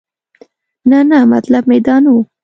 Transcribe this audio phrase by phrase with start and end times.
[0.89, 2.17] نه نه مطلب مې دا نه و.